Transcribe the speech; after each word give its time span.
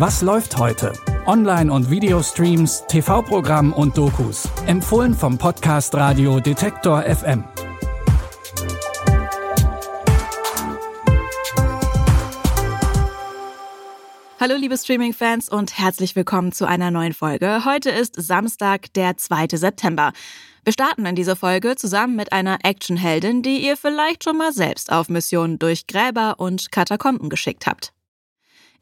Was 0.00 0.22
läuft 0.22 0.56
heute? 0.56 0.94
Online- 1.26 1.70
und 1.70 1.90
Videostreams, 1.90 2.84
TV-Programm 2.88 3.74
und 3.74 3.98
Dokus. 3.98 4.48
Empfohlen 4.64 5.12
vom 5.12 5.36
Podcast 5.36 5.94
Radio 5.94 6.40
Detektor 6.40 7.02
FM. 7.02 7.44
Hallo 14.40 14.56
liebe 14.56 14.78
Streaming-Fans 14.78 15.50
und 15.50 15.76
herzlich 15.76 16.16
willkommen 16.16 16.52
zu 16.52 16.64
einer 16.64 16.90
neuen 16.90 17.12
Folge. 17.12 17.66
Heute 17.66 17.90
ist 17.90 18.14
Samstag, 18.16 18.90
der 18.94 19.18
2. 19.18 19.48
September. 19.52 20.14
Wir 20.64 20.72
starten 20.72 21.04
in 21.04 21.14
dieser 21.14 21.36
Folge 21.36 21.76
zusammen 21.76 22.16
mit 22.16 22.32
einer 22.32 22.60
Actionheldin, 22.62 23.42
die 23.42 23.58
ihr 23.66 23.76
vielleicht 23.76 24.24
schon 24.24 24.38
mal 24.38 24.54
selbst 24.54 24.90
auf 24.90 25.10
Missionen 25.10 25.58
durch 25.58 25.86
Gräber 25.86 26.36
und 26.38 26.72
Katakomben 26.72 27.28
geschickt 27.28 27.66
habt. 27.66 27.92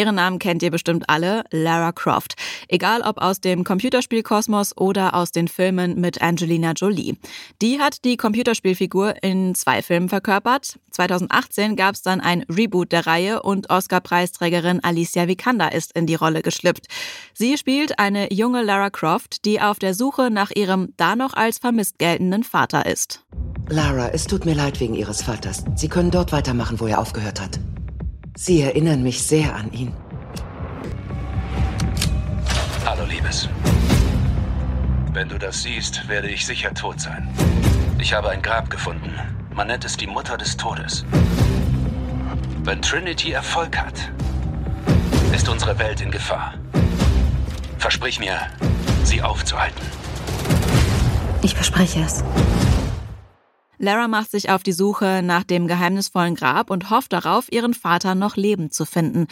Ihren 0.00 0.14
Namen 0.14 0.38
kennt 0.38 0.62
ihr 0.62 0.70
bestimmt 0.70 1.10
alle, 1.10 1.44
Lara 1.50 1.92
Croft. 1.92 2.34
Egal 2.68 3.02
ob 3.02 3.20
aus 3.20 3.42
dem 3.42 3.64
Computerspielkosmos 3.64 4.74
oder 4.78 5.12
aus 5.12 5.30
den 5.30 5.46
Filmen 5.46 6.00
mit 6.00 6.22
Angelina 6.22 6.72
Jolie. 6.72 7.18
Die 7.60 7.80
hat 7.80 8.02
die 8.06 8.16
Computerspielfigur 8.16 9.22
in 9.22 9.54
zwei 9.54 9.82
Filmen 9.82 10.08
verkörpert. 10.08 10.78
2018 10.92 11.76
gab 11.76 11.96
es 11.96 12.00
dann 12.00 12.22
ein 12.22 12.46
Reboot 12.48 12.92
der 12.92 13.06
Reihe 13.06 13.42
und 13.42 13.68
Oscar-Preisträgerin 13.68 14.82
Alicia 14.82 15.28
Vikander 15.28 15.72
ist 15.72 15.92
in 15.94 16.06
die 16.06 16.14
Rolle 16.14 16.40
geschlüpft. 16.40 16.86
Sie 17.34 17.58
spielt 17.58 17.98
eine 17.98 18.32
junge 18.32 18.62
Lara 18.62 18.88
Croft, 18.88 19.44
die 19.44 19.60
auf 19.60 19.78
der 19.78 19.92
Suche 19.92 20.30
nach 20.30 20.50
ihrem 20.50 20.94
da 20.96 21.14
noch 21.14 21.34
als 21.34 21.58
vermisst 21.58 21.98
geltenden 21.98 22.42
Vater 22.42 22.86
ist. 22.86 23.22
Lara, 23.68 24.08
es 24.08 24.26
tut 24.26 24.46
mir 24.46 24.54
leid 24.54 24.80
wegen 24.80 24.94
Ihres 24.94 25.20
Vaters. 25.20 25.62
Sie 25.76 25.88
können 25.88 26.10
dort 26.10 26.32
weitermachen, 26.32 26.80
wo 26.80 26.86
er 26.86 27.00
aufgehört 27.00 27.38
hat. 27.38 27.60
Sie 28.36 28.62
erinnern 28.62 29.02
mich 29.02 29.22
sehr 29.22 29.54
an 29.54 29.72
ihn. 29.72 29.92
Hallo, 32.86 33.04
Liebes. 33.04 33.48
Wenn 35.12 35.28
du 35.28 35.38
das 35.38 35.62
siehst, 35.62 36.08
werde 36.08 36.28
ich 36.28 36.46
sicher 36.46 36.72
tot 36.72 37.00
sein. 37.00 37.28
Ich 37.98 38.14
habe 38.14 38.30
ein 38.30 38.40
Grab 38.40 38.70
gefunden. 38.70 39.12
Man 39.54 39.66
nennt 39.66 39.84
es 39.84 39.96
die 39.96 40.06
Mutter 40.06 40.38
des 40.38 40.56
Todes. 40.56 41.04
Wenn 42.62 42.80
Trinity 42.80 43.32
Erfolg 43.32 43.76
hat, 43.76 44.10
ist 45.34 45.48
unsere 45.48 45.78
Welt 45.78 46.00
in 46.00 46.10
Gefahr. 46.10 46.54
Versprich 47.78 48.20
mir, 48.20 48.38
sie 49.04 49.22
aufzuhalten. 49.22 49.82
Ich 51.42 51.54
verspreche 51.54 52.00
es. 52.00 52.22
Lara 53.82 54.08
macht 54.08 54.30
sich 54.30 54.50
auf 54.50 54.62
die 54.62 54.72
Suche 54.72 55.22
nach 55.24 55.42
dem 55.42 55.66
geheimnisvollen 55.66 56.34
Grab 56.34 56.70
und 56.70 56.90
hofft 56.90 57.14
darauf, 57.14 57.50
ihren 57.50 57.72
Vater 57.72 58.14
noch 58.14 58.36
lebend 58.36 58.74
zu 58.74 58.84
finden. 58.84 59.26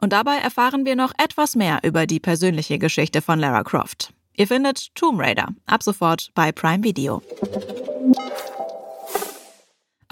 Und 0.00 0.12
dabei 0.12 0.38
erfahren 0.38 0.84
wir 0.84 0.96
noch 0.96 1.12
etwas 1.22 1.54
mehr 1.54 1.78
über 1.84 2.08
die 2.08 2.18
persönliche 2.18 2.80
Geschichte 2.80 3.22
von 3.22 3.38
Lara 3.38 3.62
Croft. 3.62 4.12
Ihr 4.36 4.48
findet 4.48 4.92
Tomb 4.96 5.20
Raider 5.20 5.48
ab 5.66 5.84
sofort 5.84 6.32
bei 6.34 6.50
Prime 6.50 6.82
Video. 6.82 7.22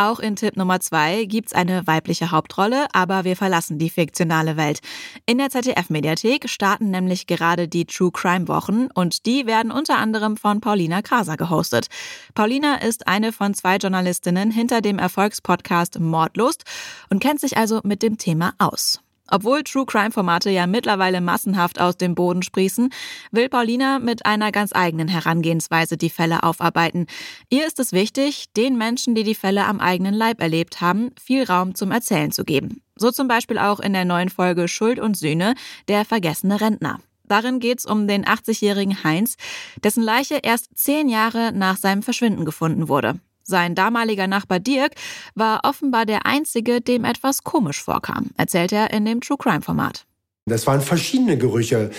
Auch 0.01 0.19
in 0.19 0.35
Tipp 0.35 0.57
Nummer 0.57 0.81
zwei 0.81 1.27
gibt's 1.27 1.53
eine 1.53 1.87
weibliche 1.87 2.31
Hauptrolle, 2.31 2.87
aber 2.95 3.25
wir 3.25 3.37
verlassen 3.37 3.79
die 3.79 3.91
fiktionale 3.91 4.57
Welt. 4.57 4.81
In 5.27 5.37
der 5.37 5.51
ZDF-Mediathek 5.51 6.49
starten 6.49 6.89
nämlich 6.89 7.27
gerade 7.27 7.69
die 7.69 7.85
True 7.85 8.11
Crime 8.11 8.49
Wochen 8.49 8.87
und 8.95 9.27
die 9.27 9.45
werden 9.45 9.71
unter 9.71 9.99
anderem 9.99 10.39
von 10.39 10.63
Paulina 10.63 11.03
Kraser 11.03 11.37
gehostet. 11.37 11.89
Paulina 12.35 12.77
ist 12.77 13.09
eine 13.09 13.31
von 13.31 13.53
zwei 13.53 13.77
Journalistinnen 13.77 14.51
hinter 14.51 14.81
dem 14.81 14.99
Erfolgspodcast 14.99 16.01
Mordlust 16.01 16.65
und 17.11 17.21
kennt 17.21 17.41
sich 17.41 17.59
also 17.59 17.81
mit 17.85 18.03
dem 18.03 18.17
Thema 18.17 18.55
aus. 18.57 19.03
Obwohl 19.31 19.63
True 19.63 19.87
Crime 19.87 20.11
Formate 20.11 20.51
ja 20.51 20.67
mittlerweile 20.67 21.21
massenhaft 21.21 21.81
aus 21.81 21.97
dem 21.97 22.15
Boden 22.15 22.43
sprießen, 22.43 22.91
will 23.31 23.49
Paulina 23.49 23.99
mit 23.99 24.27
einer 24.27 24.53
ganz 24.53 24.73
eigenen 24.75 25.09
Herangehensweise 25.09 25.97
die 25.97 26.11
Fälle 26.11 26.43
aufarbeiten. 26.43 27.07
Ihr 27.49 27.67
ist 27.67 27.79
es 27.79 27.93
wichtig, 27.93 28.53
den 28.57 28.77
Menschen, 28.77 29.15
die 29.15 29.25
die 29.25 29.35
Fälle 29.35 29.65
am 29.67 29.81
eigenen 29.81 30.15
Leib 30.15 30.41
erlebt 30.41 30.81
haben, 30.81 31.13
viel 31.21 31.45
Raum 31.45 31.75
zum 31.75 31.93
Erzählen 31.93 32.33
zu 32.33 32.45
geben. 32.45 32.83
So 32.97 33.11
zum 33.11 33.29
Beispiel 33.29 33.59
auch 33.59 33.81
in 33.81 33.93
der 33.93 34.05
neuen 34.05 34.29
Folge 34.29 34.69
Schuld 34.69 34.99
und 34.99 35.17
Sühne, 35.17 35.55
der 35.89 36.05
vergessene 36.05 36.61
Rentner. 36.61 36.99
Darin 37.31 37.61
geht 37.61 37.79
es 37.79 37.87
um 37.87 38.09
den 38.09 38.25
80-jährigen 38.25 39.05
Heinz, 39.05 39.37
dessen 39.85 40.03
Leiche 40.03 40.41
erst 40.43 40.77
zehn 40.77 41.09
Jahre 41.09 41.53
nach 41.53 41.77
seinem 41.77 42.03
Verschwinden 42.03 42.45
gefunden 42.45 42.89
wurde. 42.89 43.21
Sein 43.51 43.75
damaliger 43.75 44.27
Nachbar 44.29 44.61
Dirk 44.61 44.93
war 45.35 45.61
offenbar 45.65 46.07
der 46.07 46.25
Einzige, 46.25 46.81
dem 46.81 47.05
etwas 47.05 47.45
komisch 47.45 47.83
vorkam, 47.83 48.31
erzählt 48.37 48.73
er 48.73 48.93
in 48.93 49.05
dem 49.05 49.21
True 49.21 49.37
Crime 49.37 49.61
Format. 49.61 50.07
Das 50.47 50.67
waren 50.67 50.81
verschiedene 50.81 51.37
Gerüche. 51.37 51.91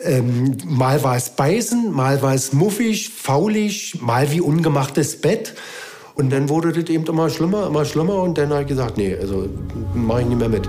Ähm, 0.00 0.56
mal 0.64 1.04
war 1.04 1.16
es 1.16 1.30
beißen, 1.30 1.92
mal 1.92 2.20
war 2.22 2.34
es 2.34 2.52
muffig, 2.52 3.10
faulig, 3.10 4.00
mal 4.00 4.30
wie 4.32 4.40
ungemachtes 4.40 5.20
Bett. 5.20 5.54
Und 6.14 6.30
dann 6.30 6.48
wurde 6.48 6.72
das 6.72 6.90
eben 6.90 7.06
immer 7.06 7.30
schlimmer, 7.30 7.66
immer 7.66 7.84
schlimmer. 7.84 8.22
Und 8.22 8.36
dann 8.36 8.50
habe 8.50 8.62
ich 8.62 8.68
gesagt, 8.68 8.96
nee, 8.96 9.14
also 9.14 9.48
mache 9.94 10.22
ich 10.22 10.26
nicht 10.26 10.38
mehr 10.38 10.48
mit. 10.48 10.68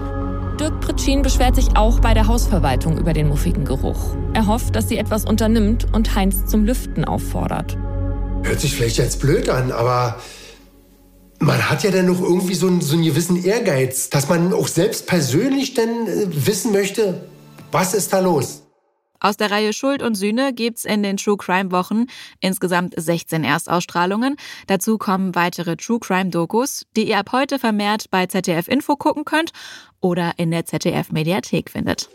Dirk 0.59 0.79
Pritschin 0.79 1.22
beschwert 1.22 1.56
sich 1.56 1.75
auch 1.75 2.00
bei 2.00 2.13
der 2.13 2.28
Hausverwaltung 2.28 2.97
über 2.97 3.13
den 3.13 3.28
muffigen 3.28 3.66
Geruch. 3.66 4.16
Er 4.34 4.47
hofft, 4.47 4.75
dass 4.75 4.88
sie 4.88 4.97
etwas 4.97 5.25
unternimmt 5.25 5.88
und 5.94 6.16
Heinz 6.16 6.45
zum 6.45 6.63
Lüften 6.63 7.03
auffordert. 7.06 7.78
Hört 8.45 8.61
sich 8.61 8.75
vielleicht 8.75 8.97
jetzt 8.97 9.19
blöd 9.19 9.50
an, 9.50 9.72
aber 9.72 10.22
man 11.39 11.67
hat 11.67 11.83
ja 11.83 11.89
dann 11.89 12.06
noch 12.06 12.22
irgendwie 12.22 12.53
so 12.53 12.67
einen, 12.67 12.79
so 12.79 12.94
einen 12.94 13.03
gewissen 13.03 13.44
Ehrgeiz, 13.44 14.11
dass 14.11 14.29
man 14.29 14.53
auch 14.53 14.67
selbst 14.67 15.07
persönlich 15.07 15.73
dann 15.73 16.07
äh, 16.07 16.28
wissen 16.29 16.72
möchte, 16.72 17.25
was 17.72 17.95
ist 17.95 18.13
da 18.13 18.19
los. 18.19 18.61
Aus 19.19 19.38
der 19.38 19.50
Reihe 19.50 19.73
Schuld 19.73 20.03
und 20.03 20.13
Sühne 20.13 20.53
gibt's 20.53 20.85
in 20.85 21.01
den 21.01 21.17
True 21.17 21.38
Crime 21.38 21.72
Wochen 21.72 22.06
insgesamt 22.39 22.94
16 22.95 23.44
Erstausstrahlungen. 23.44 24.35
Dazu 24.67 25.00
kommen 25.00 25.33
weitere 25.33 25.75
True 25.75 26.00
Crime 26.00 26.29
Dokus, 26.29 26.85
die 26.95 27.09
ihr 27.09 27.17
ab 27.17 27.31
heute 27.31 27.57
vermehrt 27.57 28.12
bei 28.12 28.27
ZDF 28.27 28.67
Info 28.67 28.95
gucken 28.95 29.25
könnt 29.25 29.51
oder 30.01 30.33
in 30.38 30.51
der 30.51 30.66
ZDF 30.66 31.12
Mediathek 31.12 31.72
findet. 31.72 32.09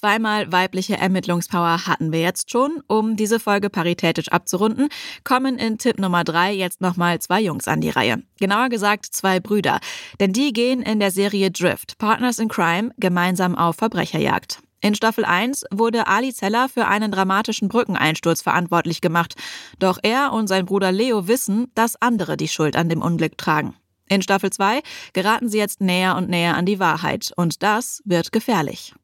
Zweimal 0.00 0.50
weibliche 0.50 0.96
Ermittlungspower 0.96 1.86
hatten 1.86 2.10
wir 2.10 2.22
jetzt 2.22 2.50
schon. 2.50 2.82
Um 2.86 3.16
diese 3.16 3.38
Folge 3.38 3.68
paritätisch 3.68 4.28
abzurunden, 4.28 4.88
kommen 5.24 5.58
in 5.58 5.76
Tipp 5.76 5.98
Nummer 5.98 6.24
drei 6.24 6.54
jetzt 6.54 6.80
nochmal 6.80 7.18
zwei 7.18 7.42
Jungs 7.42 7.68
an 7.68 7.82
die 7.82 7.90
Reihe. 7.90 8.22
Genauer 8.38 8.70
gesagt 8.70 9.04
zwei 9.04 9.40
Brüder. 9.40 9.78
Denn 10.18 10.32
die 10.32 10.54
gehen 10.54 10.80
in 10.80 11.00
der 11.00 11.10
Serie 11.10 11.50
Drift, 11.50 11.98
Partners 11.98 12.38
in 12.38 12.48
Crime, 12.48 12.92
gemeinsam 12.96 13.54
auf 13.54 13.76
Verbrecherjagd. 13.76 14.60
In 14.80 14.94
Staffel 14.94 15.26
1 15.26 15.66
wurde 15.70 16.06
Ali 16.06 16.32
Zeller 16.32 16.70
für 16.70 16.86
einen 16.86 17.12
dramatischen 17.12 17.68
Brückeneinsturz 17.68 18.40
verantwortlich 18.40 19.02
gemacht. 19.02 19.34
Doch 19.80 19.98
er 20.02 20.32
und 20.32 20.46
sein 20.46 20.64
Bruder 20.64 20.92
Leo 20.92 21.28
wissen, 21.28 21.70
dass 21.74 22.00
andere 22.00 22.38
die 22.38 22.48
Schuld 22.48 22.74
an 22.74 22.88
dem 22.88 23.02
Unglück 23.02 23.36
tragen. 23.36 23.74
In 24.08 24.22
Staffel 24.22 24.48
2 24.48 24.80
geraten 25.12 25.50
sie 25.50 25.58
jetzt 25.58 25.82
näher 25.82 26.16
und 26.16 26.30
näher 26.30 26.56
an 26.56 26.64
die 26.64 26.80
Wahrheit. 26.80 27.32
Und 27.36 27.62
das 27.62 28.00
wird 28.06 28.32
gefährlich. 28.32 28.94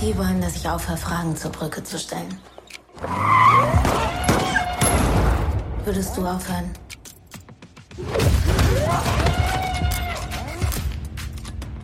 Die 0.00 0.16
wollen, 0.16 0.40
dass 0.40 0.54
ich 0.54 0.68
aufhöre, 0.68 0.96
Fragen 0.96 1.36
zur 1.36 1.50
Brücke 1.50 1.82
zu 1.82 1.98
stellen. 1.98 2.38
Würdest 5.84 6.16
du 6.16 6.24
aufhören? 6.24 6.70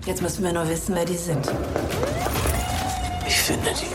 Jetzt 0.06 0.22
müssen 0.22 0.44
wir 0.44 0.52
nur 0.52 0.68
wissen, 0.68 0.94
wer 0.94 1.04
die 1.04 1.16
sind. 1.16 1.52
Ich 3.26 3.40
finde 3.40 3.70
die. 3.72 3.86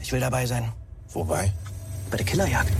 Ich 0.00 0.12
will 0.12 0.20
dabei 0.20 0.46
sein. 0.46 0.72
Wobei? 1.08 1.52
Bei 2.10 2.16
der 2.16 2.26
Killerjagd. 2.26 2.70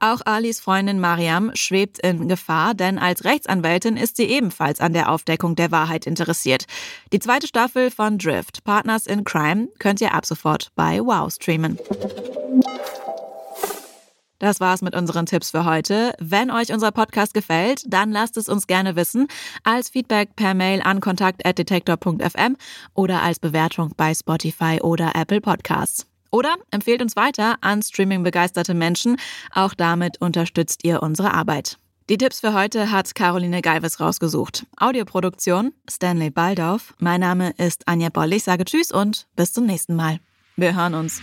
Auch 0.00 0.20
Alis 0.24 0.60
Freundin 0.60 1.00
Mariam 1.00 1.50
schwebt 1.54 1.98
in 1.98 2.28
Gefahr, 2.28 2.74
denn 2.74 2.98
als 2.98 3.24
Rechtsanwältin 3.24 3.96
ist 3.96 4.16
sie 4.16 4.24
ebenfalls 4.24 4.80
an 4.80 4.92
der 4.92 5.10
Aufdeckung 5.10 5.56
der 5.56 5.72
Wahrheit 5.72 6.06
interessiert. 6.06 6.66
Die 7.12 7.18
zweite 7.18 7.46
Staffel 7.48 7.90
von 7.90 8.18
Drift, 8.18 8.62
Partners 8.64 9.06
in 9.06 9.24
Crime, 9.24 9.68
könnt 9.78 10.00
ihr 10.00 10.14
ab 10.14 10.24
sofort 10.24 10.70
bei 10.76 11.00
Wow 11.00 11.32
streamen. 11.32 11.78
Das 14.38 14.60
war's 14.60 14.82
mit 14.82 14.94
unseren 14.94 15.26
Tipps 15.26 15.50
für 15.50 15.64
heute. 15.64 16.14
Wenn 16.20 16.52
euch 16.52 16.72
unser 16.72 16.92
Podcast 16.92 17.34
gefällt, 17.34 17.82
dann 17.88 18.12
lasst 18.12 18.36
es 18.36 18.48
uns 18.48 18.68
gerne 18.68 18.94
wissen. 18.94 19.26
Als 19.64 19.88
Feedback 19.88 20.36
per 20.36 20.54
Mail 20.54 20.80
an 20.80 21.00
kontakt.detektor.fm 21.00 22.56
oder 22.94 23.22
als 23.22 23.40
Bewertung 23.40 23.92
bei 23.96 24.14
Spotify 24.14 24.78
oder 24.80 25.16
Apple 25.16 25.40
Podcasts. 25.40 26.06
Oder 26.30 26.56
empfehlt 26.70 27.02
uns 27.02 27.16
weiter 27.16 27.56
an 27.60 27.82
streaming-begeisterte 27.82 28.74
Menschen. 28.74 29.16
Auch 29.52 29.74
damit 29.74 30.20
unterstützt 30.20 30.84
ihr 30.84 31.02
unsere 31.02 31.34
Arbeit. 31.34 31.78
Die 32.08 32.16
Tipps 32.16 32.40
für 32.40 32.54
heute 32.54 32.90
hat 32.90 33.14
Caroline 33.14 33.60
Galvis 33.60 34.00
rausgesucht. 34.00 34.64
Audioproduktion 34.78 35.72
Stanley 35.90 36.30
Baldauf. 36.30 36.94
Mein 36.98 37.20
Name 37.20 37.50
ist 37.58 37.86
Anja 37.86 38.08
Boll. 38.08 38.32
Ich 38.32 38.44
sage 38.44 38.64
Tschüss 38.64 38.90
und 38.90 39.26
bis 39.36 39.52
zum 39.52 39.66
nächsten 39.66 39.94
Mal. 39.94 40.18
Wir 40.56 40.74
hören 40.74 40.94
uns. 40.94 41.20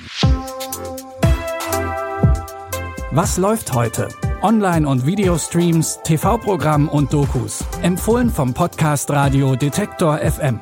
Was 3.11 3.37
läuft 3.37 3.73
heute? 3.73 4.09
Online- 4.41 4.87
und 4.87 5.07
Videostreams, 5.07 5.99
TV-Programm 6.03 6.87
und 6.87 7.11
Dokus. 7.11 7.63
Empfohlen 7.81 8.29
vom 8.29 8.53
Podcast 8.53 9.09
Radio 9.09 9.55
Detektor 9.55 10.19
FM. 10.19 10.59